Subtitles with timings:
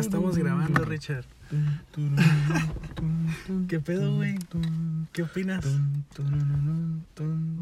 [0.00, 1.24] estamos grabando, Richard.
[3.68, 4.36] ¿Qué pedo, güey?
[5.12, 5.64] ¿Qué opinas?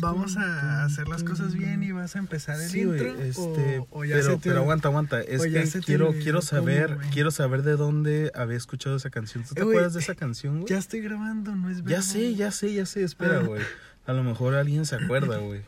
[0.00, 3.18] Vamos a hacer las cosas bien y vas a empezar el Sí, intro.
[3.20, 5.20] este, o, o ya pero, se te- pero aguanta, aguanta.
[5.22, 9.44] Es ya que quiero, quiero saber, quiero saber de dónde había escuchado esa canción.
[9.44, 10.68] ¿Tú te Eh, acuerdas de esa canción, güey?
[10.70, 12.00] Ya estoy grabando, no es Ya verdad.
[12.02, 13.02] sé, ya sé, ya sé.
[13.04, 13.42] Espera, Ah.
[13.46, 13.62] güey.
[14.06, 15.62] A lo mejor alguien se acuerda, güey.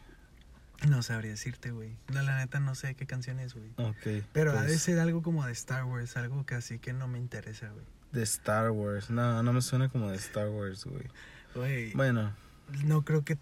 [0.88, 1.96] No sabría decirte, güey.
[2.12, 3.70] No, la neta no sé qué canción es, güey.
[3.76, 4.24] Ok.
[4.32, 7.06] Pero ha de pues, ser algo como de Star Wars, algo que así que no
[7.06, 7.84] me interesa, güey.
[8.12, 9.10] De Star Wars.
[9.10, 11.04] No, no me suena como de Star Wars, güey.
[11.54, 12.32] Güey, Bueno,
[12.84, 13.36] no creo que...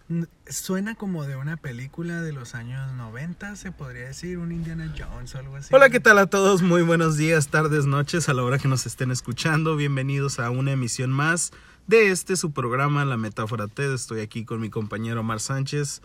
[0.47, 5.33] Suena como de una película de los años 90, se podría decir, un Indiana Jones
[5.35, 5.73] o algo así.
[5.73, 6.61] Hola, ¿qué tal a todos?
[6.61, 9.75] Muy buenos días, tardes, noches, a la hora que nos estén escuchando.
[9.75, 11.51] Bienvenidos a una emisión más
[11.87, 13.93] de este su programa, La Metáfora TED.
[13.93, 16.01] Estoy aquí con mi compañero Omar Sánchez.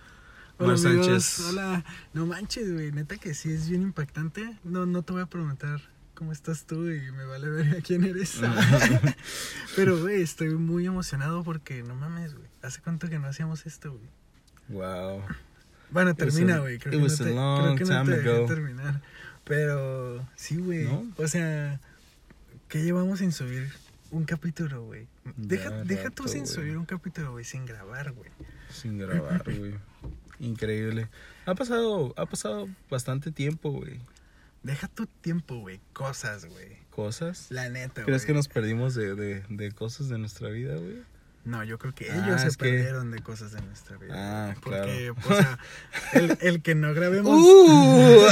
[0.56, 1.24] Hola, amigos.
[1.24, 1.40] Sánchez.
[1.48, 1.84] Hola.
[2.12, 2.92] No manches, güey.
[2.92, 4.56] Neta que sí es bien impactante.
[4.62, 5.80] No, no te voy a preguntar
[6.14, 8.40] cómo estás tú y me vale ver a quién eres.
[9.76, 12.46] Pero, güey, estoy muy emocionado porque no mames, güey.
[12.62, 14.08] ¿Hace cuánto que no hacíamos esto, güey?
[14.68, 15.22] Wow.
[15.90, 16.78] Bueno, termina, güey.
[16.78, 19.02] Creo no was te, a long creo que no te dejé terminar.
[19.42, 20.84] Pero sí, güey.
[20.84, 21.04] ¿No?
[21.16, 21.80] O sea,
[22.68, 23.72] ¿qué llevamos sin subir
[24.12, 25.08] un capítulo, güey?
[25.36, 28.30] Deja, deja tú rato, sin subir un capítulo, güey, sin grabar, güey.
[28.70, 29.74] Sin grabar, güey.
[30.40, 31.08] Increíble.
[31.46, 34.00] Ha pasado, ha pasado bastante tiempo, güey.
[34.62, 35.80] Deja tu tiempo, güey.
[35.92, 36.78] Cosas, güey.
[36.90, 37.46] Cosas.
[37.50, 38.06] La neta, güey.
[38.06, 41.02] ¿Crees que nos perdimos de, de, de cosas de nuestra vida, güey?
[41.44, 44.14] No, yo creo que Ah, ellos se que- perdieron de cosas de nuestra vida.
[44.16, 45.38] Ah, Porque, claro.
[45.40, 45.58] o sea,
[46.14, 48.26] el, el que no grabemos, ¡Uh!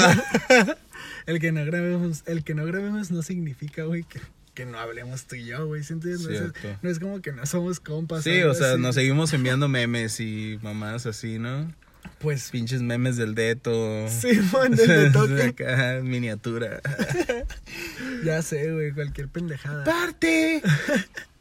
[1.27, 4.19] el que no grabemos, el que no grabemos no significa, güey, que,
[4.55, 5.83] que no hablemos tú y yo, güey.
[5.84, 6.22] ¿sí entiendes?
[6.22, 6.78] No es, Cierto.
[6.81, 8.25] no es como que no somos compas.
[8.25, 8.81] Sí, o sea, así.
[8.81, 11.70] nos seguimos enviando memes y mamás así, ¿no?
[12.19, 14.06] Pues, Pinches memes del deto.
[14.08, 15.42] sí, man, del de toque.
[15.42, 16.81] Acá, miniatura.
[18.25, 19.84] Ya sé, güey, cualquier pendejada.
[19.84, 20.62] ¡Parte!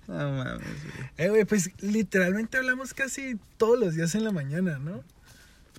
[0.07, 1.09] No mames, güey.
[1.19, 5.05] Eh, güey, pues literalmente hablamos casi todos los días en la mañana, ¿no?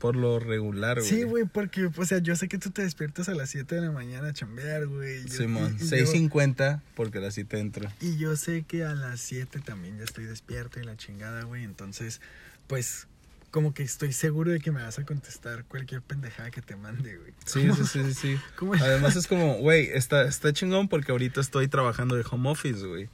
[0.01, 1.09] Por lo regular, güey.
[1.11, 3.81] Sí, güey, porque, o sea, yo sé que tú te despiertas a las 7 de
[3.83, 5.29] la mañana a chambear, güey.
[5.29, 7.91] Simón, y- y yo- 6.50 porque la cita entro.
[8.01, 11.62] Y yo sé que a las 7 también ya estoy despierto y la chingada, güey.
[11.65, 12.23] Entonces,
[12.69, 13.09] pues,
[13.53, 17.19] como que estoy seguro de que me vas a contestar cualquier pendejada que te mande,
[17.19, 17.35] güey.
[17.45, 18.41] Sí, sí, sí, sí, sí.
[18.57, 18.73] ¿Cómo?
[18.75, 23.11] Además es como, güey, está, está chingón porque ahorita estoy trabajando de home office, güey.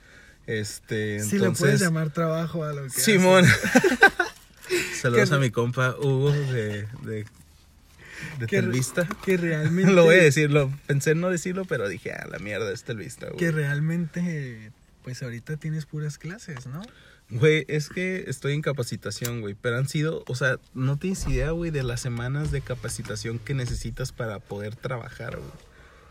[0.47, 1.81] Este, Si le puedes entonces...
[1.81, 3.45] llamar trabajo a lo que Simón.
[5.03, 7.27] Saludos a mi compa Hugo de, de,
[8.39, 9.09] de Que, Telvista.
[9.25, 9.91] que realmente...
[9.93, 10.73] Lo voy a decirlo.
[10.87, 13.39] Pensé en no decirlo, pero dije, ah, la mierda, es Telvista, güey.
[13.39, 14.71] Que realmente,
[15.03, 16.83] pues, ahorita tienes puras clases, ¿no?
[17.31, 19.55] Güey, es que estoy en capacitación, güey.
[19.55, 23.55] Pero han sido, o sea, no tienes idea, güey, de las semanas de capacitación que
[23.55, 25.51] necesitas para poder trabajar, güey.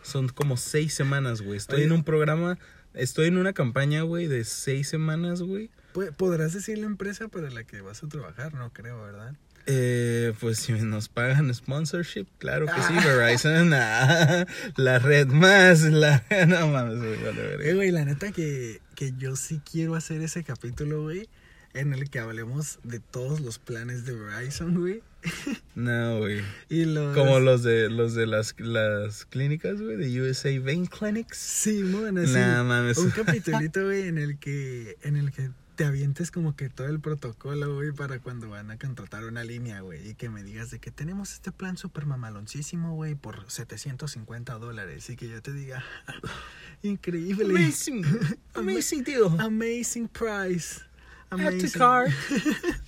[0.03, 1.57] Son como seis semanas, güey.
[1.57, 1.85] Estoy Oye.
[1.85, 2.59] en un programa,
[2.93, 5.71] estoy en una campaña, güey, de seis semanas, güey.
[6.17, 9.35] Podrás decir la empresa para la que vas a trabajar, no creo, ¿verdad?
[9.69, 14.45] Eh, pues si nos pagan sponsorship, claro que sí, Verizon, ah,
[14.77, 19.35] la red más, la no mames, güey, vale, Eh, güey, la neta que, que yo
[19.35, 21.27] sí quiero hacer ese capítulo, güey,
[21.73, 25.03] en el que hablemos de todos los planes de Verizon, güey.
[25.75, 26.41] No, güey.
[26.69, 27.13] Y los...
[27.13, 31.37] Como los de los de las, las clínicas, güey, de USA Vein Clinics.
[31.37, 32.31] Sí, bueno, así.
[32.31, 32.97] Nah, mames.
[32.97, 36.99] Un capitulito, güey, en el que en el que te avientes como que todo el
[36.99, 40.79] protocolo, güey, para cuando van a contratar una línea, güey, y que me digas de
[40.79, 45.83] que tenemos este plan súper mamaloncísimo, güey, por 750 dólares, y que yo te diga,
[46.81, 48.03] increíble, Amazing,
[48.55, 49.39] amazing deal.
[49.39, 50.81] amazing price,
[51.29, 52.11] Add to amazing, cart.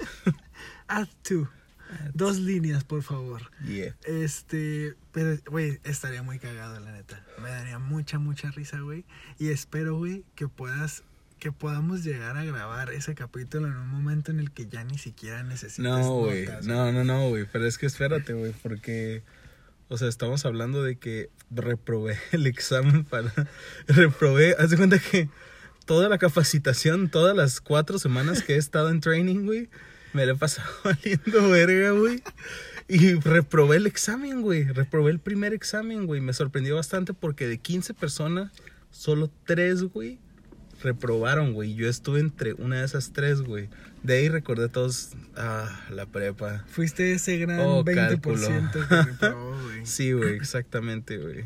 [0.88, 1.48] add to,
[2.16, 3.52] dos líneas, por favor.
[3.68, 3.96] Yeah.
[4.08, 7.24] Este, pero, güey, estaría muy cagado, la neta.
[7.40, 9.06] Me daría mucha, mucha risa, güey.
[9.38, 11.04] Y espero, güey, que puedas,
[11.40, 14.98] que podamos llegar a grabar ese capítulo en un momento en el que ya ni
[14.98, 16.48] siquiera necesites No, güey.
[16.64, 17.46] No, no, no, güey.
[17.52, 19.24] Pero es que espérate, güey, porque.
[19.88, 23.34] O sea, estamos hablando de que reprobé el examen para.
[23.88, 24.56] Reprobé.
[24.60, 25.30] Haz de cuenta que
[25.86, 29.70] toda la capacitación, todas las cuatro semanas que he estado en training, güey,
[30.14, 32.22] me la he pasado valiendo verga, güey.
[32.88, 34.66] Y reprobé el examen, güey.
[34.66, 36.22] Reprobé el primer examen, güey.
[36.22, 38.52] Me sorprendió bastante porque de 15 personas,
[38.92, 40.20] solo 3, güey,
[40.82, 41.76] reprobaron, güey.
[41.76, 43.70] Yo estuve entre una de esas tres, güey.
[44.04, 46.64] De ahí recordé todos, ah, la prepa.
[46.70, 49.80] Fuiste ese gran Oh, 20% que reprobó, güey.
[49.86, 51.46] Sí, güey, exactamente, güey.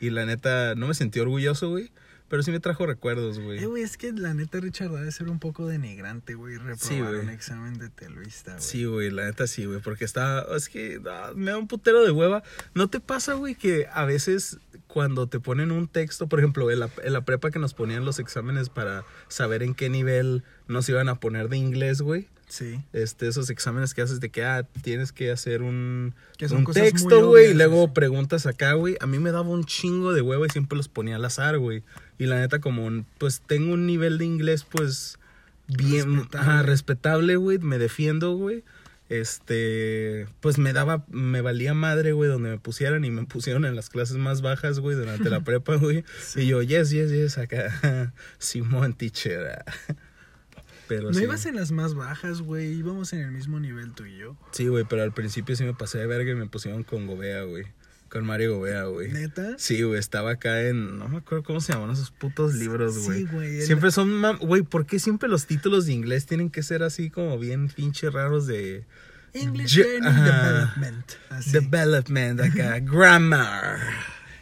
[0.00, 1.90] Y la neta, no me sentí orgulloso, güey.
[2.30, 3.64] Pero sí me trajo recuerdos, Eh, güey.
[3.66, 7.16] güey, es que la neta, Richard, debe ser un poco denigrante, güey, reprobar Sí, güey.
[7.16, 8.62] un examen de telvista, güey.
[8.62, 9.80] Sí, güey, la neta sí, güey.
[9.80, 12.42] Porque está, es que ah, me da un putero de hueva.
[12.72, 16.78] ¿No te pasa, güey, que a veces cuando te ponen un texto, por ejemplo, en
[16.80, 20.88] la, en la prepa que nos ponían los exámenes para saber en qué nivel nos
[20.88, 22.28] iban a poner de inglés, güey.
[22.48, 22.80] Sí.
[22.92, 27.26] Este, esos exámenes que haces de que, ah, tienes que hacer un, Que un texto,
[27.28, 28.96] güey, y luego preguntas acá, güey.
[29.00, 31.84] A mí me daba un chingo de huevo y siempre los ponía al azar, güey.
[32.20, 35.18] Y la neta, como, pues, tengo un nivel de inglés, pues,
[35.66, 36.38] bien, Respetable.
[36.50, 38.62] ajá, respetable, güey, me defiendo, güey.
[39.08, 43.74] Este, pues me daba, me valía madre, güey, donde me pusieran y me pusieron en
[43.74, 46.04] las clases más bajas, güey, durante la prepa, güey.
[46.36, 49.64] Y yo, yes, yes, yes, acá, Simón, teacher.
[50.88, 51.22] Pero No sí.
[51.24, 52.72] ibas en las más bajas, güey.
[52.72, 54.36] Íbamos en el mismo nivel tú y yo.
[54.52, 57.42] Sí, güey, pero al principio sí me pasé de verga y me pusieron con Gobea,
[57.44, 57.64] güey.
[58.10, 59.12] Con Mario Gobea, güey.
[59.12, 59.54] ¿Neta?
[59.56, 60.98] Sí, güey, estaba acá en.
[60.98, 63.18] No me acuerdo cómo se llaman esos putos libros, güey.
[63.20, 63.60] Sí, güey.
[63.60, 64.10] el- Siempre son.
[64.10, 67.68] mam- Güey, ¿por qué siempre los títulos de inglés tienen que ser así como bien
[67.68, 68.84] pinche raros de.
[69.32, 70.24] English Learning ajá.
[70.48, 71.12] Development.
[71.28, 71.52] Así.
[71.52, 72.80] Development, acá.
[72.80, 73.78] grammar.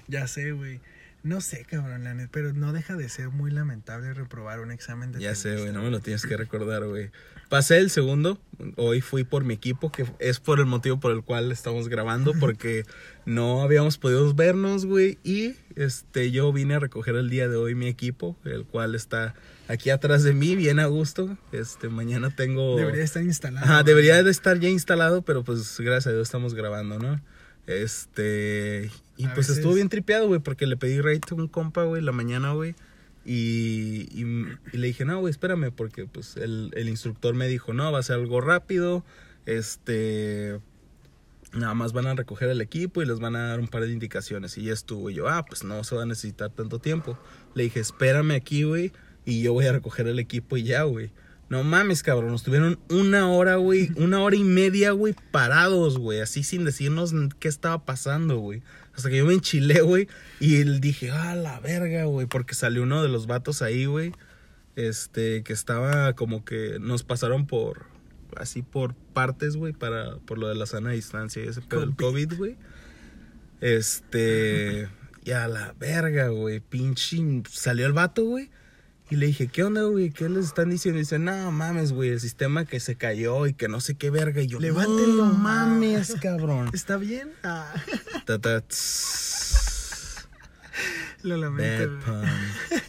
[0.06, 0.80] Ya sé, güey.
[1.22, 5.12] No sé, cabrón, la neta, pero no deja de ser muy lamentable reprobar un examen
[5.12, 7.10] de Ya sé, güey, no me lo tienes que recordar, güey.
[7.48, 8.38] Pasé el segundo,
[8.76, 12.34] hoy fui por mi equipo, que es por el motivo por el cual estamos grabando,
[12.40, 12.84] porque
[13.24, 17.74] no habíamos podido vernos, güey, y este yo vine a recoger el día de hoy
[17.74, 19.34] mi equipo, el cual está
[19.66, 21.38] aquí atrás de mí, bien a gusto.
[21.52, 23.64] Este, mañana tengo Debería estar instalado.
[23.64, 27.20] Ajá, debería de estar ya instalado, pero pues gracias a Dios estamos grabando, ¿no?
[27.66, 28.90] Este.
[29.18, 31.84] Y A pues veces- estuvo bien tripeado, güey, porque le pedí rate a un compa,
[31.84, 32.74] güey, la mañana, güey.
[33.26, 37.74] Y, y, y le dije, no, güey, espérame, porque pues el, el instructor me dijo,
[37.74, 39.04] no, va a ser algo rápido.
[39.44, 40.60] Este.
[41.52, 43.90] Nada más van a recoger el equipo y les van a dar un par de
[43.92, 44.56] indicaciones.
[44.58, 45.10] Y ya estuvo.
[45.10, 47.18] Y yo, ah, pues no se va a necesitar tanto tiempo.
[47.54, 48.92] Le dije, espérame aquí, güey,
[49.24, 51.10] y yo voy a recoger el equipo y ya, güey.
[51.48, 52.30] No mames, cabrón.
[52.32, 53.90] Nos tuvieron una hora, güey.
[53.96, 56.20] Una hora y media, güey, parados, güey.
[56.20, 58.62] Así sin decirnos qué estaba pasando, güey.
[58.98, 60.08] Hasta que yo me enchilé, güey.
[60.40, 62.26] Y él dije, ah, la verga, güey.
[62.26, 64.10] Porque salió uno de los vatos ahí, güey.
[64.74, 67.86] Este, que estaba como que nos pasaron por,
[68.36, 71.94] así por partes, güey, para, por lo de la sana distancia y ese pedo del
[71.94, 72.28] COVID.
[72.28, 72.56] COVID, güey.
[73.60, 74.88] Este,
[75.24, 76.58] y a la verga, güey.
[76.58, 78.50] Pinche, salió el vato, güey.
[79.10, 80.10] Y le dije, ¿qué onda, güey?
[80.10, 80.98] ¿Qué les están diciendo?
[80.98, 84.10] Y dice, no mames, güey, el sistema que se cayó y que no sé qué
[84.10, 84.42] verga.
[84.42, 85.26] Y yo, Levántenlo.
[85.26, 86.70] no mames, cabrón.
[86.74, 87.30] ¿Está bien?
[87.42, 87.72] Ah,
[88.26, 88.38] Ta,
[91.22, 91.98] lo lamento.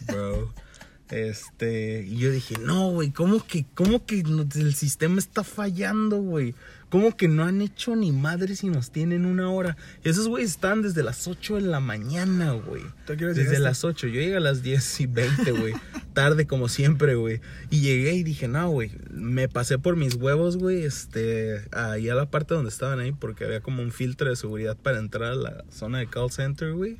[0.06, 0.54] Bro.
[1.10, 6.54] Este, y yo dije, no, güey, ¿cómo que, cómo que el sistema está fallando, güey?
[6.90, 9.76] ¿Cómo que no han hecho ni madre si nos tienen una hora?
[10.02, 12.82] Esos güeyes están desde las 8 de la mañana, güey.
[13.06, 13.60] ¿Tú a qué horas Desde llegaste?
[13.60, 14.08] las 8.
[14.08, 15.74] Yo llegué a las 10 y 20, güey.
[16.14, 17.40] Tarde como siempre, güey.
[17.70, 18.90] Y llegué y dije, no, güey.
[19.08, 20.82] Me pasé por mis huevos, güey.
[20.82, 24.76] Este, ahí a la parte donde estaban ahí, porque había como un filtro de seguridad
[24.76, 26.96] para entrar a la zona de call center, güey.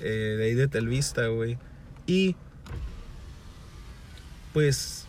[0.00, 1.56] Eh, de ahí de Telvista, güey.
[2.06, 2.36] Y,
[4.52, 5.06] pues,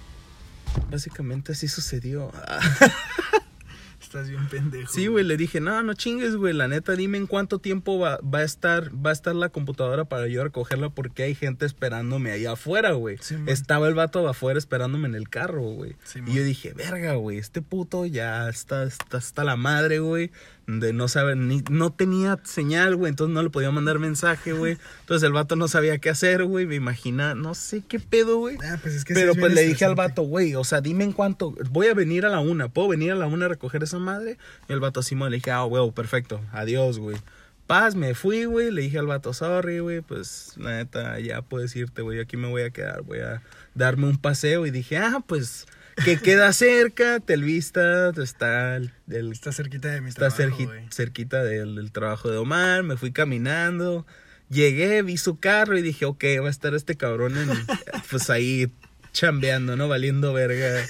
[0.89, 2.31] básicamente así sucedió.
[4.11, 4.91] Estás bien pendejo.
[4.91, 8.17] Sí, güey, le dije, no, no chingues, güey, la neta, dime en cuánto tiempo va,
[8.17, 12.31] va a estar va a estar la computadora para yo recogerla porque hay gente esperándome
[12.31, 13.19] ahí afuera, güey.
[13.21, 13.37] Sí.
[13.47, 15.95] Estaba el vato afuera esperándome en el carro, güey.
[16.03, 20.29] Sí, y yo dije, verga, güey, este puto ya está, está hasta la madre, güey,
[20.67, 24.77] de no saber, ni, no tenía señal, güey, entonces no le podía mandar mensaje, güey.
[25.01, 28.57] Entonces el vato no sabía qué hacer, güey, me imagina, no sé qué pedo, güey.
[28.63, 31.03] Ah, pues es que Pero es pues le dije al vato, güey, o sea, dime
[31.03, 33.83] en cuánto, voy a venir a la una, ¿puedo venir a la una a recoger
[33.83, 34.37] esa madre?
[34.69, 37.17] Y el vato así, le dije, ah, güey, perfecto, adiós, güey.
[37.67, 41.75] Paz, me fui, güey, le dije al vato, sorry, güey, pues la neta, ya puedes
[41.75, 43.41] irte, güey, aquí me voy a quedar, voy a
[43.75, 44.65] darme un paseo.
[44.65, 45.67] Y dije, ah, pues,
[46.03, 51.43] que queda cerca, Telvista, está el, el- Está cerquita de mi está trabajo, cerqui- cerquita
[51.43, 54.05] del, del trabajo de Omar, me fui caminando,
[54.49, 57.49] llegué, vi su carro y dije, ok, va a estar este cabrón en,
[58.09, 58.71] pues ahí
[59.13, 59.87] chambeando, ¿no?
[59.87, 60.85] Valiendo verga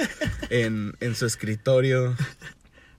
[0.49, 2.15] en, en su escritorio,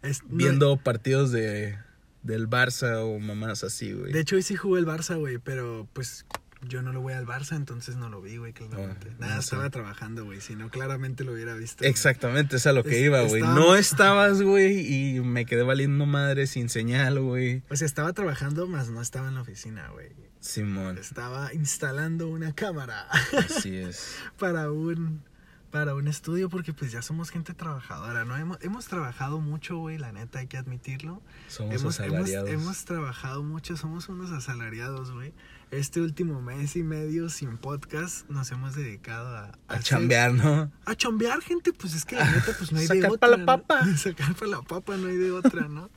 [0.02, 1.78] Es- no, viendo partidos de,
[2.22, 4.12] del Barça o mamás así, güey.
[4.12, 6.26] de hecho, hoy sí jugó el Barça, güey, pero pues
[6.68, 9.08] yo no lo voy al Barça, entonces no lo vi, güey, claramente.
[9.12, 9.46] Ah, Nada, no sé.
[9.46, 11.84] estaba trabajando, güey, si no, claramente lo hubiera visto.
[11.84, 13.40] Exactamente, es a lo que Es- iba, güey.
[13.42, 14.80] estaba- No estabas, güey,
[15.16, 17.62] y me quedé valiendo madre sin señal, güey.
[17.70, 20.10] O sea, estaba trabajando, más no estaba en la oficina, güey.
[20.40, 23.06] Simón, Estaba instalando una cámara
[23.38, 24.16] así es.
[24.38, 25.22] para un
[25.70, 28.36] para un estudio porque pues ya somos gente trabajadora, ¿no?
[28.36, 31.22] Hemos, hemos trabajado mucho, güey, la neta, hay que admitirlo.
[31.48, 32.50] Somos Hemos, hemos, asalariados.
[32.50, 35.32] hemos trabajado mucho, somos unos asalariados, güey.
[35.72, 39.52] Este último mes y medio sin podcast nos hemos dedicado a...
[39.68, 40.70] A chambear, ¿no?
[40.84, 43.18] A chambear, gente, pues es que la neta, pues no hay de Sacar otra.
[43.20, 43.46] pa' la ¿no?
[43.46, 43.86] papa.
[43.96, 45.88] Sacar para la papa, no hay de otra, ¿no?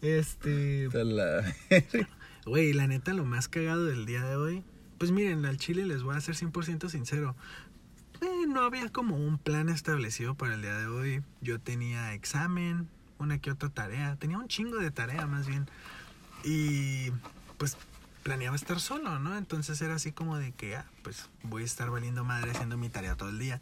[0.00, 0.88] Este...
[0.92, 1.44] La-
[2.46, 4.64] Güey, la neta, lo más cagado del día de hoy.
[4.96, 7.36] Pues miren, al chile les voy a ser 100% sincero.
[8.22, 11.22] Eh, no había como un plan establecido para el día de hoy.
[11.42, 14.16] Yo tenía examen, una que otra tarea.
[14.16, 15.66] Tenía un chingo de tarea más bien.
[16.42, 17.10] Y
[17.58, 17.76] pues
[18.22, 19.36] planeaba estar solo, ¿no?
[19.36, 22.88] Entonces era así como de que, ah, pues voy a estar valiendo madre haciendo mi
[22.88, 23.60] tarea todo el día.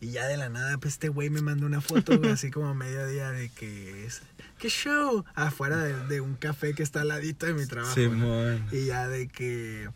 [0.00, 2.68] Y ya de la nada, pues este güey me mandó una foto, güey, así como
[2.68, 4.22] a mediodía de que es,
[4.58, 5.24] ¿qué show?
[5.34, 7.94] Afuera de, de un café que está al ladito de mi trabajo.
[7.96, 8.10] ¿no?
[8.10, 8.66] Simón.
[8.70, 9.88] Y ya de que.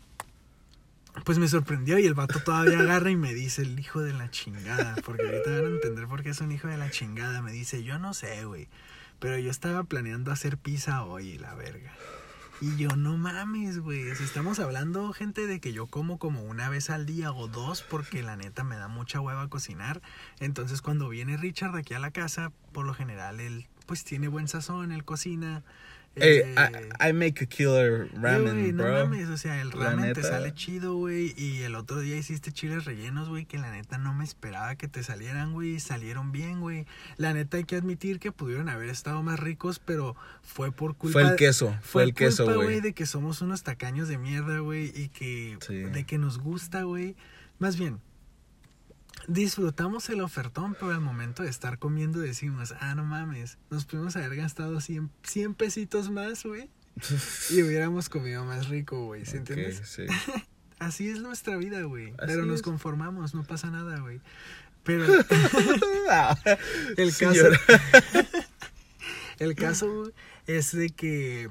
[1.25, 4.31] Pues me sorprendió y el vato todavía agarra y me dice el hijo de la
[4.31, 4.95] chingada.
[5.05, 7.41] Porque ahorita van a entender por qué es un hijo de la chingada.
[7.41, 8.69] Me dice, yo no sé, güey.
[9.19, 11.93] Pero yo estaba planeando hacer pizza hoy, la verga.
[12.61, 14.09] Y yo, no mames, güey.
[14.09, 18.21] Estamos hablando, gente, de que yo como como una vez al día o dos, porque
[18.21, 20.01] la neta me da mucha hueva cocinar.
[20.41, 24.49] Entonces, cuando viene Richard aquí a la casa, por lo general, él pues tiene buen
[24.49, 25.63] sazón, él cocina.
[26.15, 26.55] Hey, eh,
[26.99, 28.93] I, I make a killer ramen, no bro.
[29.05, 31.33] mames, o sea, el ramen te sale chido, güey.
[31.37, 34.87] Y el otro día hiciste chiles rellenos, güey, que la neta no me esperaba que
[34.87, 35.79] te salieran, güey.
[35.79, 36.85] Salieron bien, güey.
[37.17, 41.19] La neta hay que admitir que pudieron haber estado más ricos, pero fue por culpa
[41.21, 42.81] Fue el queso, fue el queso, güey.
[42.81, 45.75] de que somos unos tacaños de mierda, güey, y que Sí.
[45.75, 47.15] de que nos gusta, güey.
[47.59, 47.99] Más bien,
[49.29, 54.15] disfrutamos el ofertón, pero al momento de estar comiendo decimos, ah, no mames, nos pudimos
[54.15, 56.69] haber gastado 100, 100 pesitos más, güey.
[57.51, 59.81] Y hubiéramos comido más rico, güey, ¿sí entiendes?
[59.85, 60.03] sí.
[60.79, 62.13] Así es nuestra vida, güey.
[62.25, 64.21] Pero nos conformamos, no pasa nada, güey.
[64.83, 65.05] Pero
[66.97, 67.49] el caso,
[69.39, 70.13] el caso
[70.47, 71.49] es de que,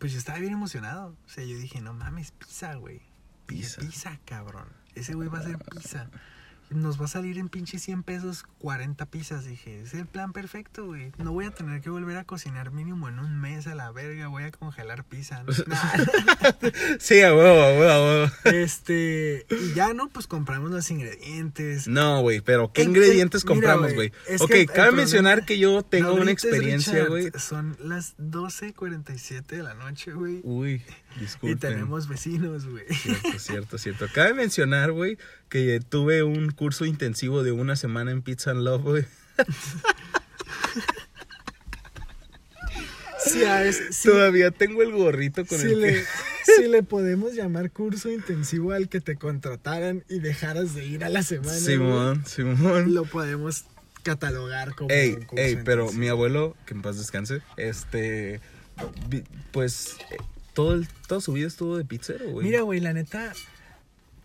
[0.00, 1.16] pues yo estaba bien emocionado.
[1.26, 3.02] O sea, yo dije, no mames, pizza, güey.
[3.46, 3.80] Pizza.
[3.80, 4.66] Pizza, cabrón.
[4.96, 6.10] Ese güey va a hacer pizza.
[6.70, 9.44] Nos va a salir en pinche 100 pesos 40 pizzas.
[9.44, 11.12] Dije, es el plan perfecto, güey.
[11.18, 14.26] No voy a tener que volver a cocinar mínimo en un mes a la verga.
[14.28, 15.44] Voy a congelar pizza.
[15.66, 16.52] Nah.
[16.98, 18.32] Sí, a huevo, a huevo, a huevo.
[18.44, 21.86] Este, y ya no, pues compramos los ingredientes.
[21.88, 25.58] No, güey, pero ¿qué El- el- ingredientes compramos, güey, Ok, que cabe problema- mencionar que
[25.58, 27.30] yo tengo No una experiencia, güey.
[27.38, 30.40] Son las 12.47 de la noche, güey.
[30.42, 30.82] Uy,
[31.42, 32.84] Y tenemos vecinos, güey.
[32.88, 34.06] Cierto, cierto, cierto.
[34.12, 35.18] Cabe mencionar, güey,
[35.48, 39.04] que tuve un curso intensivo de una semana en Pizza and Love, güey.
[43.18, 43.42] Sí,
[43.90, 46.04] sí, Todavía tengo el gorrito con sí el le, que...
[46.44, 51.08] sí le podemos llamar curso intensivo al que te contrataran y dejaras de ir a
[51.08, 51.50] la semana.
[51.50, 52.94] güey, Simón, Simón.
[52.94, 53.64] Lo podemos
[54.02, 56.00] catalogar como Ey, un curso ey, pero intensivo.
[56.00, 58.40] mi abuelo, que en paz descanse, este,
[59.50, 59.96] pues,
[60.56, 62.46] todo el, toda su vida estuvo de pizzero, güey.
[62.46, 63.32] Mira, güey, la neta.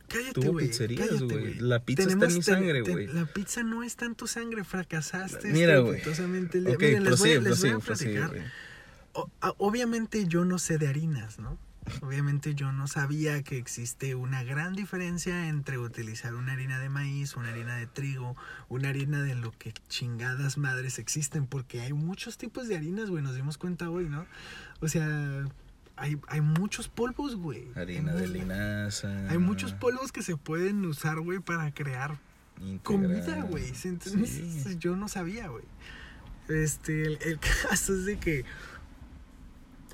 [0.08, 1.56] Cállate, Tuvo pizzerías, cállate, güey.
[1.60, 3.08] La pizza está en Tenemos- mi sangre, güey.
[3.08, 5.52] La pizza no está en tu sangre, fracasaste.
[5.52, 6.02] Mira, güey.
[6.02, 8.44] Miren, les voy a- prosigue, les voy a prosigue, prosigue.
[9.14, 11.58] O- a- obviamente yo no sé de harinas, ¿no?
[12.02, 17.36] Obviamente yo no sabía que existe una gran diferencia entre utilizar una harina de maíz,
[17.36, 18.36] una harina de trigo,
[18.70, 23.24] una harina de lo que chingadas madres existen, porque hay muchos tipos de harinas, güey,
[23.24, 24.26] nos dimos cuenta hoy, ¿no?
[24.80, 25.46] O sea,
[26.02, 27.68] hay, hay muchos polvos, güey.
[27.76, 29.30] Harina Hay de linaza.
[29.30, 32.20] Hay muchos polvos que se pueden usar, güey, para crear
[32.84, 33.74] comida, güey.
[33.74, 34.78] ¿sí.
[34.80, 35.64] Yo no sabía, güey.
[36.50, 37.40] Este, el, el
[37.70, 38.44] caso es de que,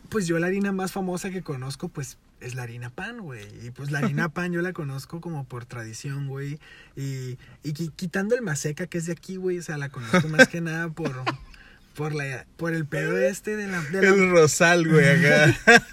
[0.09, 3.45] pues yo la harina más famosa que conozco, pues es la harina pan, güey.
[3.65, 6.59] Y pues la harina pan yo la conozco como por tradición, güey.
[6.95, 10.27] Y, y qui- quitando el maseca que es de aquí, güey, o sea, la conozco
[10.29, 11.11] más que nada por,
[11.95, 13.81] por, la, por el pedo este de la...
[13.81, 15.83] de la- El rosal, güey, acá.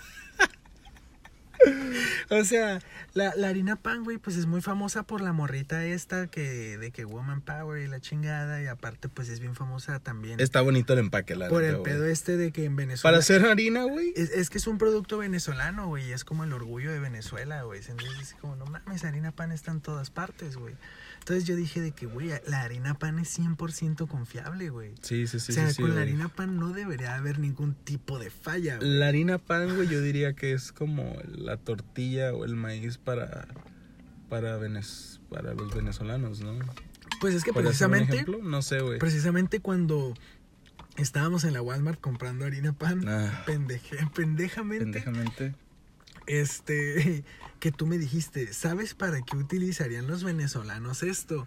[2.31, 2.81] O sea,
[3.13, 6.91] la, la harina pan, güey, pues es muy famosa por la morrita esta que de
[6.91, 10.93] que woman power y la chingada y aparte pues es bien famosa también Está bonito
[10.95, 11.93] el empaque, la por neta, el güey.
[11.93, 14.13] pedo este de que en Venezuela Para hacer harina, güey.
[14.17, 17.63] es, es que es un producto venezolano, güey, y es como el orgullo de Venezuela,
[17.63, 17.81] güey.
[17.87, 20.75] Entonces es como, no mames, harina pan está en todas partes, güey.
[21.25, 24.93] Entonces yo dije de que, güey, la harina pan es 100% confiable, güey.
[25.01, 25.53] Sí, sí, sí.
[25.53, 28.77] o sea, sí, sí, con la harina pan no debería haber ningún tipo de falla,
[28.77, 28.91] güey.
[28.99, 33.49] La harina pan, güey, yo diría que es como la tortilla o el maíz para
[34.29, 36.59] para Venez- para los venezolanos, ¿no?
[37.21, 38.39] Pues es que ¿Puede ser un precisamente ejemplo?
[38.43, 38.99] No sé, güey.
[38.99, 40.13] Precisamente cuando
[40.97, 43.45] estábamos en la Walmart comprando harina pan, Ah.
[43.47, 45.55] pendeje, pendejamente, Pendejamente.
[46.27, 47.25] Este,
[47.61, 51.47] que tú me dijiste, ¿sabes para qué utilizarían los venezolanos esto?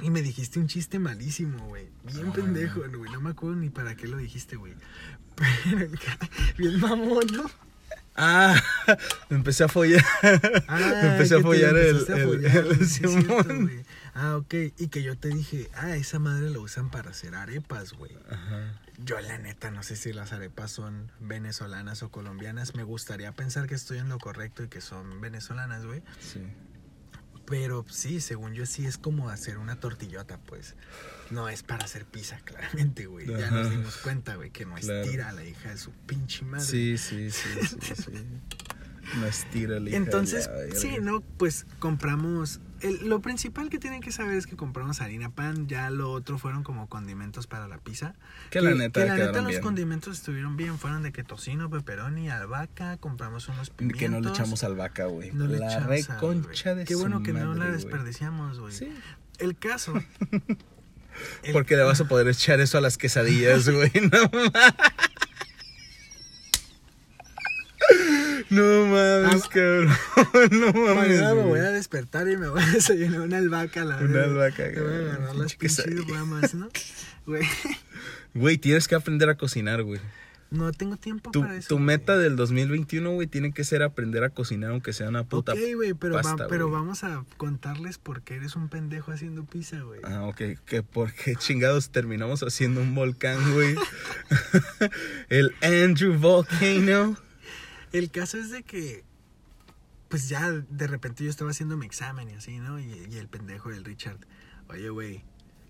[0.00, 1.88] Y me dijiste un chiste malísimo, güey.
[2.04, 2.32] Bien Ah.
[2.32, 3.12] pendejo, güey.
[3.12, 4.74] No me acuerdo ni para qué lo dijiste, güey.
[5.64, 5.98] Pero el
[6.58, 7.44] bien mamón, ¿no?
[8.16, 8.54] Ah,
[9.28, 10.04] me empecé a follar.
[10.68, 13.84] Ah, me empecé a follar el, a follar, cierto, Simón.
[14.14, 14.54] Ah, ok.
[14.78, 18.16] Y que yo te dije, ah, esa madre la usan para hacer arepas, güey.
[18.30, 18.80] Ajá.
[18.98, 22.76] Yo la neta no sé si las arepas son venezolanas o colombianas.
[22.76, 26.02] Me gustaría pensar que estoy en lo correcto y que son venezolanas, güey.
[26.20, 26.40] Sí.
[27.46, 30.74] Pero sí, según yo sí es como hacer una tortillota, pues.
[31.30, 33.26] No es para hacer pizza, claramente, güey.
[33.26, 35.02] Ya nos dimos cuenta, güey, que no Claro.
[35.02, 36.64] estira la hija de su pinche madre.
[36.64, 37.48] Sí, sí, sí,
[37.80, 38.12] sí, sí.
[39.20, 41.20] No estira la hija de Entonces, la sí, ¿no?
[41.38, 42.60] Pues compramos.
[42.80, 45.66] el- lo principal que tienen que saber es que compramos harina pan.
[45.68, 48.14] Ya lo otro fueron como condimentos para la pizza.
[48.50, 49.62] Que la neta que la neta los bien.
[49.62, 50.78] condimentos estuvieron bien.
[50.78, 52.96] Fueron de que tocino, pepperoni, albahaca.
[52.98, 54.00] Compramos unos pimientos.
[54.00, 55.32] Que no le echamos albahaca, güey.
[55.32, 58.72] No le la echamos sal, reconcha de Qué su bueno que no la desperdiciamos, güey.
[58.74, 58.92] Sí.
[59.38, 59.94] El caso.
[61.42, 63.90] el- Porque le vas a poder echar eso a las quesadillas, güey.
[64.12, 64.52] No mames.
[68.54, 69.88] No mames, Ah, cabrón.
[70.52, 70.96] No mames.
[71.08, 71.60] Mañana me voy güey.
[71.62, 74.98] a despertar y me voy a desayunar una albahaca, la Una albahaca, Me voy a
[74.98, 75.08] güey.
[75.10, 76.68] agarrar las pinches ramas, ¿no?
[77.26, 77.42] Güey,
[78.34, 79.98] Güey, tienes que aprender a cocinar, güey.
[80.50, 81.68] no tengo tiempo Tu, para eso.
[81.68, 81.86] tu güey.
[81.86, 85.52] meta del 2021, güey, tiene que ser aprender a cocinar, aunque sea una puta.
[85.52, 86.78] Ok, güey, pero, va- pasta, pero güey.
[86.80, 90.00] vamos a contarles por qué eres un pendejo haciendo pizza, güey.
[90.04, 90.42] Ah, ok.
[90.66, 93.74] Que por qué chingados terminamos haciendo un volcán, güey.
[95.30, 97.16] El Andrew Volcano.
[97.94, 99.04] El caso es de que,
[100.08, 102.80] pues ya de repente yo estaba haciendo mi examen y así, ¿no?
[102.80, 104.18] Y, y el pendejo del Richard,
[104.68, 105.22] oye, güey,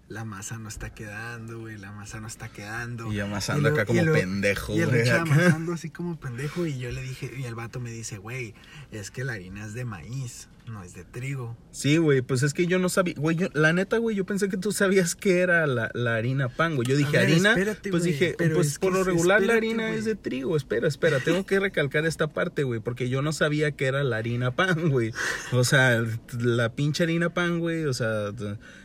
[0.09, 3.13] la masa no está quedando, güey, la masa no está quedando.
[3.13, 5.09] Y amasando acá como y luego- pendejo, Y el güey.
[5.09, 8.55] Amasando así como pendejo y yo le dije, y el vato me dice, güey,
[8.93, 11.57] es que la harina es de maíz, no es de trigo.
[11.71, 14.49] Sí, güey, pues es que yo no sabía, güey, yo- la neta, güey, yo pensé
[14.51, 16.87] que tú sabías que era la, la harina pan, güey.
[16.87, 19.87] Yo dije, ver, harina, espérate, pues güey, dije, pues es por lo regular la harina
[19.89, 19.99] güey.
[19.99, 20.55] es de trigo.
[20.57, 24.19] Espera, espera, tengo que recalcar esta parte, güey, porque yo no sabía que era la
[24.19, 25.13] harina pan, güey.
[25.53, 26.05] O sea,
[26.39, 28.33] la pinche harina pan, güey, o sea,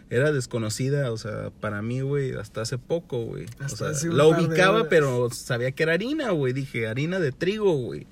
[0.10, 3.46] era desconocida, o sea, para mí, güey, hasta hace poco, güey.
[3.64, 6.54] O sea, la ubicaba, pero sabía que era harina, güey.
[6.54, 8.08] Dije, harina de trigo, güey.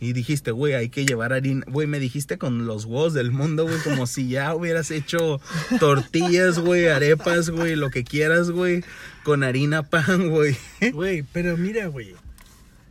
[0.00, 1.64] Y dijiste, güey, hay que llevar harina.
[1.68, 5.40] Güey, me dijiste con los huevos del mundo, güey, como si ya hubieras hecho
[5.80, 8.84] tortillas, güey, arepas, güey, lo que quieras, güey,
[9.24, 10.56] con harina pan, güey.
[10.92, 12.14] Güey, pero mira, güey,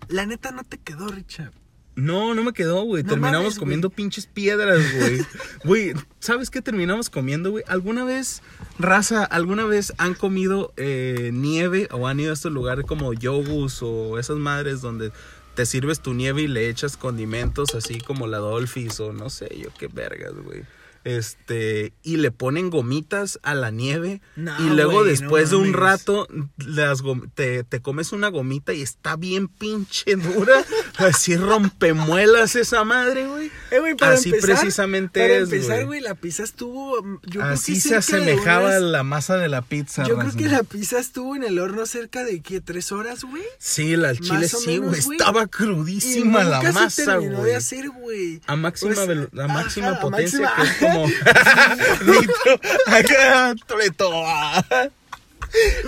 [0.10, 1.52] la neta no te quedó, Richard.
[1.96, 3.04] No, no me quedó, güey.
[3.04, 5.26] No terminamos mames, comiendo pinches piedras, güey.
[5.64, 7.64] Güey, ¿sabes qué terminamos comiendo, güey?
[7.68, 8.42] ¿Alguna vez,
[8.80, 13.82] raza, alguna vez han comido eh, nieve o han ido a estos lugares como Yogus
[13.82, 15.12] o esas madres donde
[15.56, 19.56] te sirves tu nieve y le echas condimentos así como la Dolphis o no sé
[19.58, 20.64] yo qué vergas, güey?
[21.04, 25.74] Este, y le ponen gomitas a la nieve No, y luego después no de un
[25.74, 27.02] rato las
[27.36, 30.63] te, te comes una gomita y está bien pinche dura,
[30.98, 33.52] así rompemuelas esa madre, güey.
[33.72, 36.00] Eh, para Así empezar, precisamente para es, empezar, güey.
[36.02, 36.98] la pizza estuvo.
[37.24, 40.04] Yo Así creo que se asemejaba unas- la masa de la pizza.
[40.08, 42.62] Yo creo que la pizza estuvo en el horno cerca de ¿qué?
[42.62, 43.44] ¿Tres horas, güey?
[43.60, 45.00] Sí, la al chile sí, güey.
[45.00, 47.44] Estaba crudísima la nunca masa, güey.
[47.44, 48.42] de hacer, güey.
[48.48, 51.08] A máxima, velo- a máxima ajá, a potencia, máxima- que como
[52.22, 52.60] nitro.
[52.88, 53.56] Acá.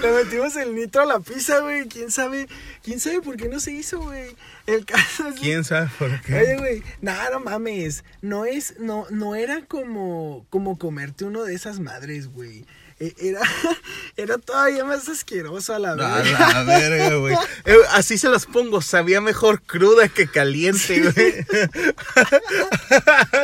[0.02, 1.88] Le metimos el nitro a la pizza, güey.
[1.88, 2.48] ¿Quién sabe?
[2.84, 4.36] ¿Quién sabe por qué no se hizo, güey?
[4.68, 5.40] El caso es...
[5.40, 6.56] ¿Quién sabe por Oye, qué?
[6.58, 8.04] güey, nada, no mames.
[8.22, 12.66] No es, no, no era como, como comerte uno de esas madres, güey.
[13.00, 13.42] E- Era,
[14.18, 16.32] era todavía más asqueroso a la A vez.
[16.32, 17.36] la verga, güey.
[17.66, 18.82] Eh, Así se las pongo.
[18.82, 21.14] Sabía mejor cruda que caliente, güey.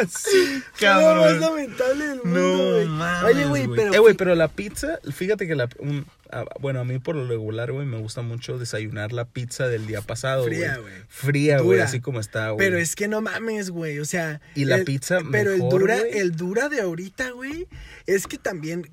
[0.10, 1.40] sí, Lo más cabrón.
[1.40, 3.94] lamentable del mundo, No mames, Oye, güey, pero...
[3.94, 5.68] Eh, güey, pero la pizza, fíjate que la...
[5.80, 9.68] un- ah, bueno, a mí por lo regular, güey, me gusta mucho desayunar la pizza
[9.68, 10.56] del día pasado, güey.
[10.56, 10.94] Fría, güey.
[11.08, 12.66] Fría, güey, así como está, güey.
[12.66, 14.00] Pero es que no mames, güey.
[14.00, 14.40] O sea.
[14.56, 17.68] Y la el- pizza Pero mejor, el dura, el dura de ahorita, güey.
[18.06, 18.90] Es que también.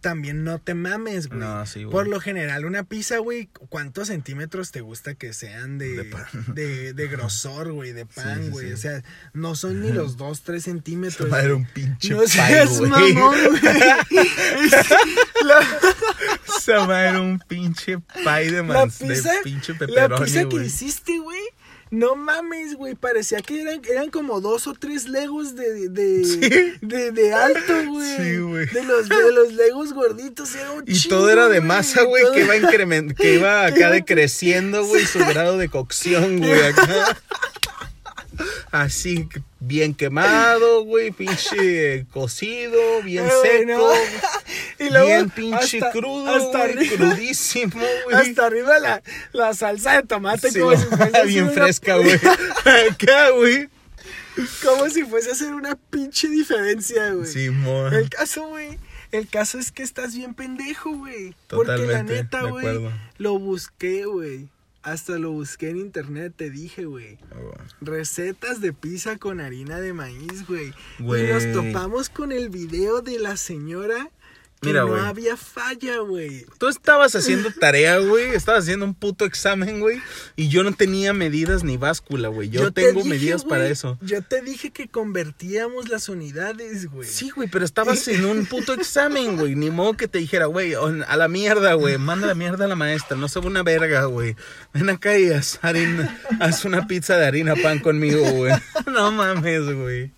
[0.00, 1.40] También no te mames, güey.
[1.40, 1.92] No, sí, güey.
[1.92, 6.26] Por lo general, una pizza, güey, ¿cuántos centímetros te gusta que sean de, De pan.
[6.54, 8.66] de, de grosor, güey, de pan, sí, güey?
[8.68, 8.72] sí.
[8.72, 9.02] O sea,
[9.34, 11.28] no son ni los 2, 3 centímetros.
[11.28, 11.52] Era güey.
[11.52, 12.90] un pinche No pie, seas güey.
[12.90, 13.62] mamón, güey.
[15.44, 15.66] La-
[16.58, 20.44] Esa madre era un pinche pie de, La mans pizza, de pinche la pizza que
[20.46, 20.66] güey.
[20.66, 21.38] hiciste, güey.
[21.90, 22.94] No mames, güey.
[22.94, 26.38] Parecía que eran, eran como dos o tres legos de, de, Sí.
[26.86, 28.16] de, de alto, güey.
[28.16, 28.66] Sí, güey.
[28.66, 30.54] De los, de los legos gorditos.
[30.54, 33.64] Era un Y chingo, todo era de masa, güey, Todo- que iba increment que iba
[33.66, 37.16] acá decreciendo, güey, su grado de cocción, güey, acá.
[38.70, 39.28] así
[39.60, 43.92] bien quemado, güey, pinche cocido, bien Eh, seco, no.
[44.86, 48.16] Y luego, bien pinche hasta- crudo, hasta arriba- crudísimo, güey.
[48.16, 52.14] Hasta arriba la, la salsa de tomate Sí, como si fuese bien fresca, güey.
[52.90, 53.68] Acá, güey.
[54.64, 57.26] Como si fuese a hacer una pinche diferencia, güey.
[57.26, 57.92] Simón.
[57.92, 58.78] El caso, güey.
[59.10, 61.34] El caso es que estás bien pendejo, güey.
[61.48, 62.88] Porque la neta, güey.
[63.16, 64.48] Lo busqué, güey.
[64.82, 67.18] Hasta lo busqué en internet, te dije, güey.
[67.80, 70.72] Recetas de pizza con harina de maíz, güey.
[70.98, 74.10] Y nos topamos con el video de la señora
[74.60, 76.44] que Mira, no había falla, güey.
[76.58, 78.30] Tú estabas haciendo tarea, güey.
[78.34, 80.00] Estabas haciendo un puto examen, güey.
[80.36, 82.48] Y yo no tenía medidas ni báscula, güey.
[82.48, 83.98] Yo, te tengo dije, medidas para eso.
[84.00, 87.08] Yo te dije que convertíamos las unidades, güey.
[87.08, 89.54] Sí, güey, pero estabas en un puto examen, güey.
[89.54, 91.96] Ni modo que te dijera, güey, on- a la mierda, güey.
[91.98, 93.16] Manda la mierda a la maestra.
[93.16, 94.34] No sabe una verga, güey.
[94.74, 98.52] Ven acá y haz, harina, haz una pizza de harina pan conmigo, güey.
[98.86, 100.12] No mames, güey.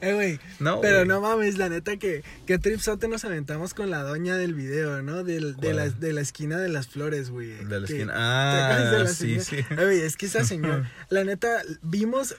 [0.00, 0.40] Eh, güey.
[0.60, 4.54] No, Pero no mames, la neta que, que tripsote nos aventamos con la doña del
[4.54, 5.24] video, ¿no?
[5.24, 7.48] Del, de, la, de la esquina de las flores, güey.
[7.64, 8.12] De la Que- esquina.
[8.12, 9.44] ¿te acuerdas de Ah, la sí, señora?
[9.44, 9.56] sí.
[9.74, 12.36] Eh, güey, es que esa señora, la neta, vimos,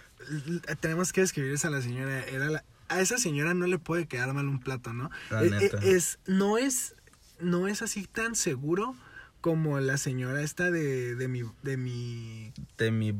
[0.80, 4.34] tenemos que describirles a la señora, era la, a esa señora no le puede quedar
[4.34, 5.10] mal un plato, ¿no?
[5.30, 5.78] La Eh, eh, neta.
[5.84, 6.96] es, no es,
[7.40, 8.96] no es así tan seguro
[9.42, 13.14] como la señora esta de, de mi, de mi De mi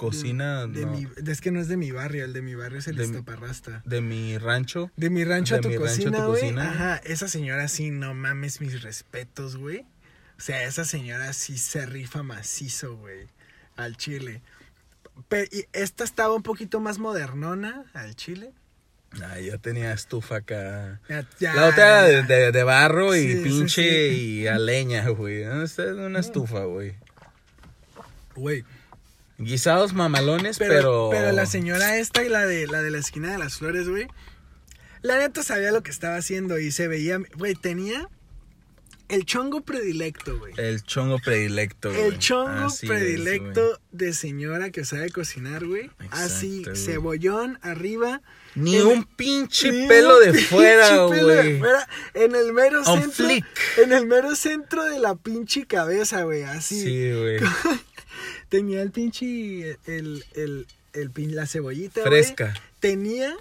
[0.00, 0.92] cocina, de, de no.
[0.92, 3.04] mi, es que no es de mi barrio, el de mi barrio es el De
[3.04, 3.82] Iztaparrasta.
[3.84, 4.90] De mi rancho.
[4.96, 6.70] De mi rancho a De tu mi rancho a tu cocina, cocina.
[6.70, 9.80] Ajá, esa señora sí, no mames mis respetos, güey.
[10.38, 13.28] O sea, esa señora sí se rifa macizo, güey.
[13.76, 14.42] Al chile.
[15.28, 18.52] Pe- y esta estaba un poquito más modernona al chile.
[19.22, 21.00] Ah, ya tenía estufa acá.
[21.08, 24.16] Ya- ya- La otra de, de- de barro y Sí, sí, pinche sí.
[24.42, 25.42] y a leña, güey.
[25.42, 26.94] Esta es una estufa, güey.
[28.36, 28.64] Güey.
[29.42, 31.08] Guisados mamalones, Pero, pero.
[31.10, 34.06] pero la señora esta y la de la de la esquina de las flores, güey.
[35.02, 38.08] La neta sabía lo que estaba haciendo y se veía, güey, tenía
[39.08, 40.52] el chongo predilecto, güey.
[40.58, 42.04] El chongo predilecto, güey.
[42.06, 45.90] El chongo Así predilecto de señora que sabe cocinar, güey.
[46.10, 46.76] Así, güey.
[46.76, 48.20] cebollón arriba.
[48.54, 51.58] Ni En- un pinche Ni pelo un de pinche fuera, güey.
[51.58, 53.26] fuera, En el mero On centro.
[53.26, 53.46] flick.
[53.82, 56.42] En el mero centro de la pinche cabeza, güey.
[56.42, 56.80] Así.
[56.82, 57.38] Sí, güey.
[58.50, 59.78] Tenía el pinche.
[59.86, 62.02] El, el, el, pin- la cebollita.
[62.02, 62.52] Fresca.
[62.80, 63.34] Tenía.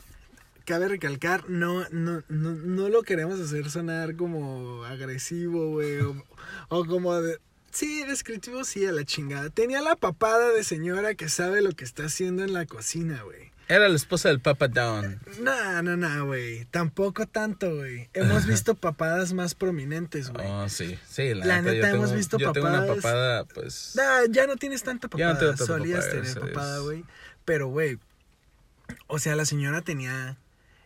[0.65, 5.99] Cabe recalcar, no, no, no, no lo queremos hacer sonar como agresivo, güey.
[5.99, 6.23] O,
[6.69, 7.39] o como de.
[7.71, 9.49] Sí, descriptivo, sí, a la chingada.
[9.49, 13.51] Tenía la papada de señora que sabe lo que está haciendo en la cocina, güey.
[13.69, 15.19] Era la esposa del Papa Down.
[15.41, 16.65] No, no, no, güey.
[16.65, 18.10] Tampoco tanto, güey.
[18.13, 20.45] Hemos visto papadas más prominentes, güey.
[20.47, 20.97] Oh, sí.
[21.08, 23.93] Sí, la, La neta, yo hemos tengo, visto yo tengo una papadas- papada, pues.
[23.95, 25.34] Nah, ya no tienes tanta Ya papada.
[25.34, 27.05] no tengo tanta Solías papada, tener papada, güey.
[27.45, 27.99] Pero, güey.
[29.05, 30.38] O sea, la señora tenía.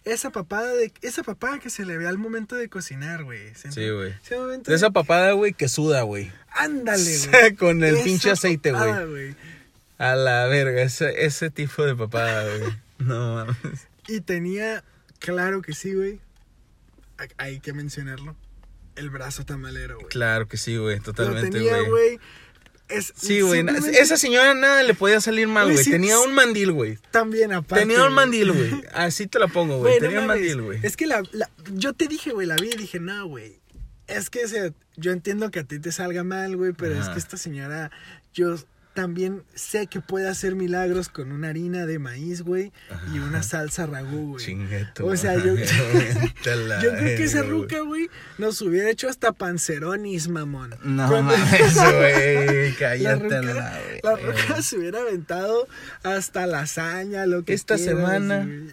[0.04, 0.91] Esa papada de.
[1.02, 3.56] Esa papada que se le ve al momento de cocinar, güey.
[3.56, 4.13] ¿Se Sí, güey.
[4.38, 6.30] Momento De esa papada, güey, que suda, güey.
[6.52, 7.56] Ándale, güey.
[7.56, 9.36] Con el Esa pinche aceite, güey.
[9.97, 12.71] A la verga, ese, ese tipo de papada, güey.
[12.99, 13.88] No mames.
[14.08, 14.84] Y tenía.
[15.19, 16.19] Claro que sí, güey.
[17.38, 18.36] Hay que mencionarlo.
[18.95, 20.08] El brazo tamalero, güey.
[20.10, 22.19] Claro que sí, güey, Lo totalmente, tenía, güey.
[22.89, 23.60] Es Sí, güey.
[23.62, 26.97] simplemente Esa señora nada le podía salir mal, Güey, sí, Tenía un mandil, güey.
[27.12, 27.86] También aparte.
[27.86, 28.84] Tenía un mandil, güey.
[28.93, 29.95] Así te la pongo, güey.
[29.95, 30.79] No Tenía un mandil, güey.
[30.84, 33.60] Es que la, la- yo te dije, güey, la vi y dije, no, güey.
[34.08, 34.41] Es que
[34.97, 37.89] yo entiendo que a ti te salga mal, güey, pero es que esta señora,
[38.34, 38.58] yo
[38.93, 42.71] también sé que puede hacer milagros con una harina de maíz, güey,
[43.13, 44.45] y una salsa ragú, güey.
[44.45, 45.06] Chingueto.
[45.06, 50.75] O sea, yo, yo creo que esa ruca, güey, nos hubiera hecho hasta panceronis, mamón.
[50.84, 52.71] No Cuando- mames, güey.
[52.71, 53.53] La Cállate ruca, la,
[54.03, 54.25] la güey.
[54.25, 55.67] ruca se hubiera aventado
[56.03, 58.69] hasta lasaña, lo que Esta quieras, semana- güey.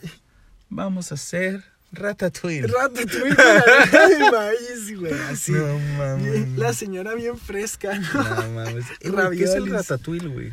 [0.69, 2.67] Vamos a hacer ratatouille.
[2.67, 5.53] Ratatouille con de maíz, güey, así.
[5.53, 6.49] No mames.
[6.59, 8.23] La señora bien fresca, ¿no?
[8.25, 8.85] No mames.
[9.01, 10.53] Eh, ¿Qué es el ratatouille, güey?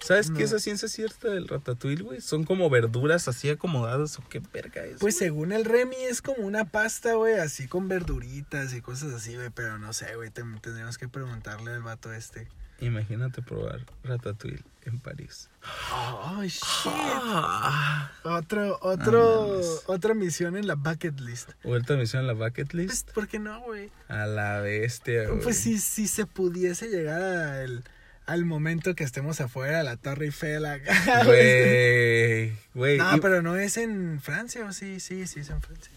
[0.00, 0.36] ¿Sabes No.
[0.36, 2.20] qué es la ciencia cierta del ratatouille, güey?
[2.20, 4.98] Son como verduras así acomodadas o qué verga es.
[4.98, 9.34] Pues según el Remy es como una pasta, güey, así con verduritas y cosas así,
[9.34, 12.48] güey, pero no sé, güey, ten- tendríamos que preguntarle al vato este.
[12.80, 15.48] Imagínate probar ratatouille en París.
[15.92, 16.62] Oh, shit.
[16.86, 18.10] Ah.
[18.24, 19.82] Otro, otro, mames.
[19.86, 21.50] otra misión en la bucket list.
[21.62, 23.10] Vuelta a misión en la bucket Pues, list.
[23.12, 23.90] ¿por qué no, güey?
[24.08, 25.40] A la bestia, güey.
[25.40, 27.84] Pues si, si se pudiese llegar al,
[28.26, 30.64] al momento que estemos afuera de la Torre Eiffel
[31.24, 32.98] Güey, güey.
[32.98, 35.00] No, y- pero no es en Francia, ¿o sí?
[35.00, 35.92] Sí, sí es en Francia.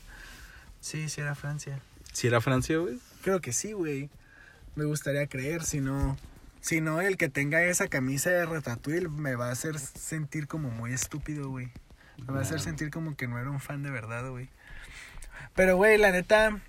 [0.79, 1.79] Sí, sí era Francia.
[2.13, 2.99] ¿Si era Francia, güey?
[3.23, 4.09] Creo que sí, güey.
[4.75, 6.17] Me gustaría creer, si no...
[6.67, 10.91] sino el que tenga esa camisa de Ratatouille me va a hacer sentir como muy
[10.93, 11.71] estúpido, güey.
[12.25, 14.49] Me va a hacer sentir como que no era un fan de verdad, güey.
[15.55, 16.59] Pero, güey, la neta,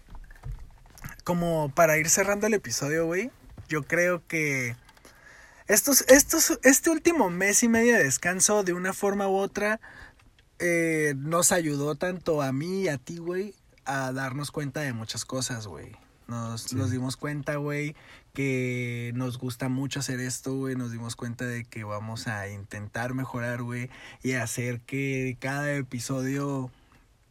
[1.24, 3.30] como para ir cerrando el episodio, güey,
[3.68, 4.76] yo creo que
[5.66, 9.80] estos, estos, este último mes y medio de descanso, de una forma u otra,
[10.60, 15.24] eh, nos ayudó tanto a mí y a ti, güey, a darnos cuenta de muchas
[15.24, 15.96] cosas, güey.
[16.28, 16.76] Nos, Sí.
[16.76, 17.96] nos dimos cuenta, güey,
[18.42, 20.76] que nos gusta mucho hacer esto, güey.
[20.76, 23.90] Nos dimos cuenta de que vamos a intentar mejorar, güey,
[24.22, 26.70] y hacer que cada episodio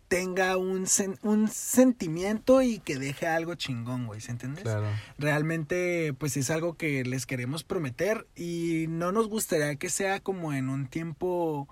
[0.09, 4.63] tenga un, sen- un sentimiento y que deje algo chingón, güey, ¿se entiendes?
[4.63, 4.87] Claro.
[5.17, 10.51] realmente pues es algo que les queremos prometer y no nos gustaría que sea como
[10.51, 11.69] en un tiempo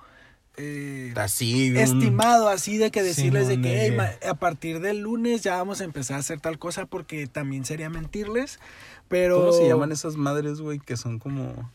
[0.58, 1.72] eh, Así.
[1.72, 5.00] un- estimado así de que decirles de que de "Hey, que- ma- a partir del
[5.00, 8.60] lunes ya vamos a empezar a hacer tal cosa porque también sería mentirles
[9.08, 10.80] pero ¿Cómo se llaman esas madres, güey?
[10.80, 11.70] Que son como.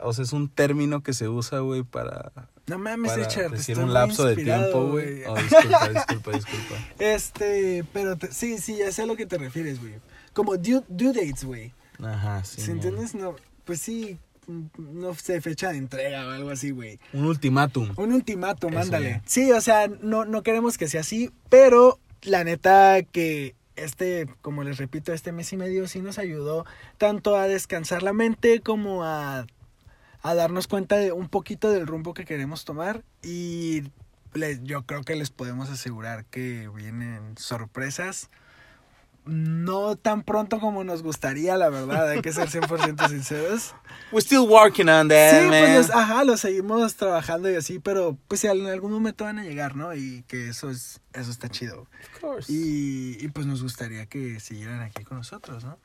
[0.00, 2.32] O sea, es un término que se usa, güey, para,
[2.66, 5.22] no mames para Richard decir un lapso de tiempo, güey.
[5.24, 6.74] Oh, disculpa, disculpa, disculpa.
[6.98, 9.94] este pero te- sí sí ya sé a lo que te refieres güey
[10.32, 12.60] como due, due dates güey Ajá, sí.
[12.62, 13.14] ¿Sí entiendes?
[13.14, 16.98] No, pues sí, no sé, fecha de entrega o algo así, güey.
[17.12, 17.92] Un ultimátum.
[17.96, 19.10] Un ultimátum, Eso ándale.
[19.10, 19.22] ya.
[19.26, 24.62] Sí, o sea, no, no queremos que sea así, pero la neta que este, como
[24.62, 26.64] les repito, este mes y medio sí nos ayudó
[26.98, 29.46] tanto a descansar la mente como a,
[30.22, 33.82] a darnos cuenta de un poquito del rumbo que queremos tomar y
[34.62, 38.30] yo creo que les podemos asegurar que vienen sorpresas.
[39.26, 43.74] No tan pronto como nos gustaría, la verdad, hay que ser 100% sinceros.
[44.12, 45.64] We're still working on that, Sí, man.
[45.64, 49.44] pues los- ajá, lo seguimos trabajando y así, pero pues en algún momento van a
[49.44, 49.94] llegar, ¿no?
[49.94, 51.86] Y que eso es, eso está chido.
[52.14, 52.52] Of course.
[52.52, 55.78] Y, y pues nos gustaría que siguieran aquí con nosotros, ¿no?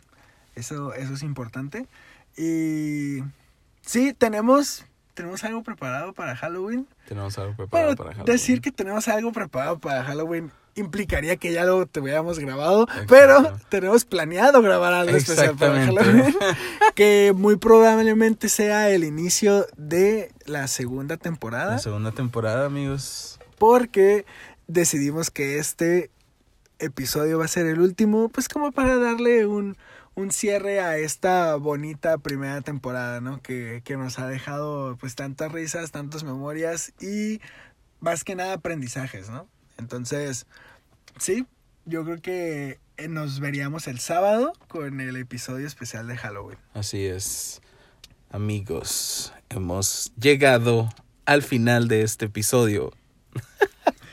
[0.55, 1.87] Eso, eso es importante.
[2.35, 3.23] Y
[3.81, 6.87] sí, tenemos, tenemos algo preparado para Halloween.
[7.07, 8.33] Tenemos algo preparado Pero para Halloween.
[8.33, 13.05] decir que tenemos algo preparado para Halloween implicaría que ya lo tuviéramos grabado, Exacto.
[13.07, 15.85] pero tenemos planeado grabar algo especial para.
[15.85, 16.35] Halloween,
[16.95, 23.39] que muy probablemente sea el inicio de la segunda temporada, La segunda temporada, amigos.
[23.57, 24.25] porque
[24.67, 26.09] decidimos que este
[26.79, 29.75] episodio va a ser el último, pues como para darle un,
[30.15, 33.41] un cierre a esta bonita primera temporada, ¿no?
[33.41, 37.41] Que, que nos ha dejado pues tantas risas, tantas memorias y
[37.99, 39.47] más que nada aprendizajes, ¿no?
[39.79, 40.45] Entonces,
[41.17, 41.45] sí,
[41.85, 46.57] yo creo que eh, nos veríamos el sábado con el episodio especial de Halloween.
[46.73, 47.61] Así es.
[48.31, 50.89] Amigos, hemos llegado
[51.25, 52.91] al final de este episodio.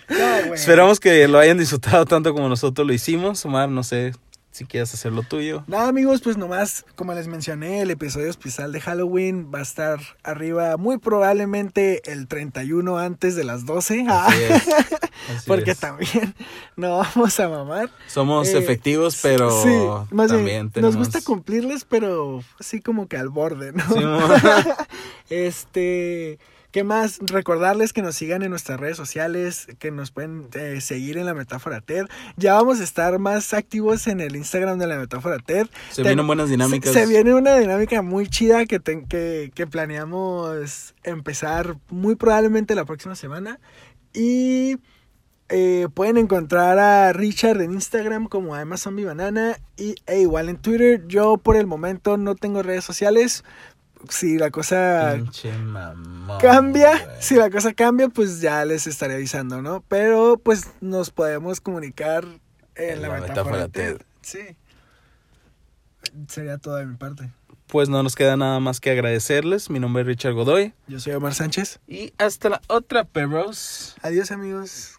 [0.08, 0.54] No.
[0.54, 3.44] Esperamos que lo hayan disfrutado tanto como nosotros lo hicimos.
[3.44, 4.12] Omar, no sé
[4.56, 5.64] si quieres hacer lo tuyo.
[5.66, 10.00] Nada amigos, pues nomás, como les mencioné, el episodio especial de Halloween va a estar
[10.22, 14.06] arriba muy probablemente el 31 antes de las 12.
[14.08, 14.68] Ah, Así es.
[15.36, 15.78] Así porque es.
[15.78, 16.34] también
[16.76, 17.90] no vamos a mamar.
[18.06, 19.68] Somos Eh, efectivos, pero sí,
[20.14, 20.96] más bien, también tenemos...
[20.96, 23.84] nos gusta cumplirles, pero así como que al borde, ¿no?
[23.84, 24.68] Sí,
[25.28, 26.38] este,
[26.76, 27.20] ¿qué más?
[27.22, 31.32] Recordarles que nos sigan en nuestras redes sociales, que nos pueden eh, seguir en la
[31.32, 32.04] metáfora TED.
[32.36, 35.68] Ya vamos a estar más activos en el Instagram de la metáfora TED.
[35.88, 36.92] Se Ten- vienen buenas dinámicas.
[36.92, 42.74] Se, se viene una dinámica muy chida que, ten- que, que planeamos empezar muy probablemente
[42.74, 43.58] la próxima semana.
[44.12, 44.76] Y
[45.48, 50.58] eh, pueden encontrar a Richard en Instagram como Amazon Mi Banana y e igual en
[50.58, 51.06] Twitter.
[51.06, 53.44] Yo por el momento no tengo redes sociales.
[54.10, 55.18] Si la cosa
[55.64, 59.82] mamón, cambia, si la cosa cambia, pues ya les estaré avisando, ¿no?
[59.88, 62.24] Pero pues nos podemos comunicar
[62.74, 63.96] en, En la, la metáfora metáfora TED.
[63.96, 64.06] TED.
[64.22, 64.56] Sí.
[66.28, 67.30] Sería todo de mi parte.
[67.66, 69.70] Pues no nos queda nada más que agradecerles.
[69.70, 70.72] Mi nombre es Richard Godoy.
[70.86, 71.80] Yo soy Omar Sánchez.
[71.88, 73.96] Y hasta la otra, perros.
[74.02, 74.95] Adiós amigos.